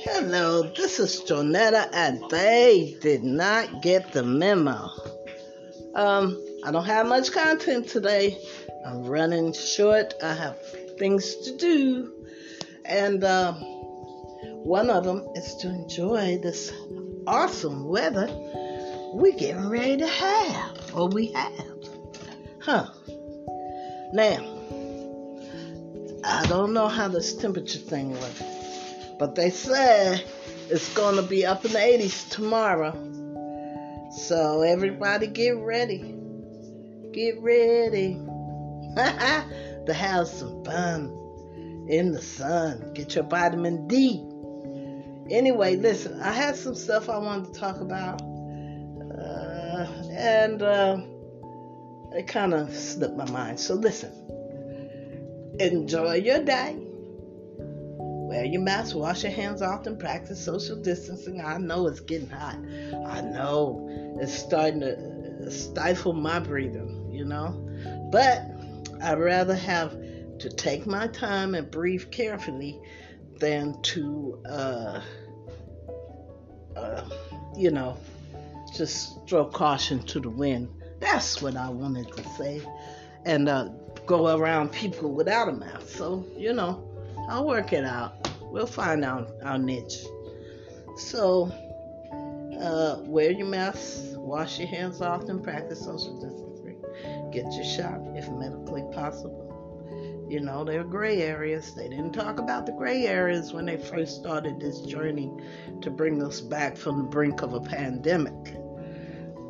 [0.00, 4.90] Hello, this is Jonetta, and they did not get the memo.
[5.94, 8.38] Um, I don't have much content today.
[8.86, 10.14] I'm running short.
[10.22, 10.58] I have
[10.98, 12.12] things to do,
[12.84, 16.72] and uh, one of them is to enjoy this
[17.26, 18.28] awesome weather
[19.14, 21.52] we're getting ready to have, or we have.
[22.60, 22.86] Huh.
[24.12, 24.38] Now,
[26.24, 28.63] I don't know how this temperature thing works.
[29.18, 30.24] But they say
[30.70, 32.92] it's going to be up in the 80s tomorrow.
[34.10, 36.16] So everybody get ready.
[37.12, 38.14] Get ready
[38.96, 42.92] to have some fun in the sun.
[42.94, 44.24] Get your vitamin D.
[45.30, 48.20] Anyway, listen, I had some stuff I wanted to talk about.
[48.22, 50.98] Uh, and uh,
[52.12, 53.60] it kind of slipped my mind.
[53.60, 54.12] So listen,
[55.60, 56.83] enjoy your day
[58.34, 61.40] Wear your mask, wash your hands often, practice social distancing.
[61.40, 62.56] I know it's getting hot.
[63.06, 63.88] I know
[64.20, 67.52] it's starting to stifle my breathing, you know.
[68.10, 68.42] But
[69.00, 69.92] I'd rather have
[70.40, 72.80] to take my time and breathe carefully
[73.38, 75.00] than to, uh,
[76.74, 77.08] uh,
[77.56, 77.96] you know,
[78.76, 80.68] just throw caution to the wind.
[80.98, 82.62] That's what I wanted to say.
[83.24, 83.68] And uh,
[84.06, 85.86] go around people without a mask.
[85.86, 86.82] So, you know,
[87.28, 88.23] I'll work it out.
[88.54, 90.06] We'll find out our niche.
[90.96, 91.50] So,
[92.60, 96.80] uh, wear your mask, wash your hands often, practice social distancing,
[97.32, 99.40] get your shot if medically possible.
[100.30, 101.74] You know, there are gray areas.
[101.74, 105.32] They didn't talk about the gray areas when they first started this journey
[105.80, 108.54] to bring us back from the brink of a pandemic.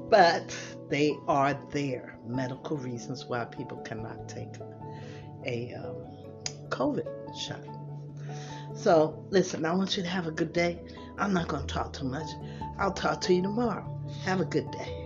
[0.08, 0.56] But
[0.89, 2.18] they are there.
[2.27, 4.55] Medical reasons why people cannot take
[5.44, 6.06] a um,
[6.70, 7.06] COVID
[7.39, 7.73] shot.
[8.75, 10.80] So, listen, I want you to have a good day.
[11.19, 12.29] I'm not going to talk too much.
[12.79, 13.89] I'll talk to you tomorrow.
[14.24, 15.03] Have a good day.